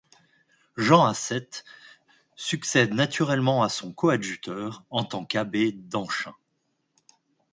[0.77, 1.63] Jean Asset
[2.35, 6.33] succède naturellement à son coadjuteur en tant qu'abbé d'Anchin.